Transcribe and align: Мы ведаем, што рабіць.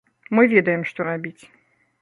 Мы 0.37 0.45
ведаем, 0.53 0.81
што 0.93 0.99
рабіць. 1.11 1.41